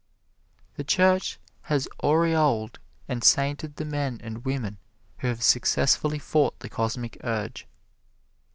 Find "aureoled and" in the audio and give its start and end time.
2.03-3.23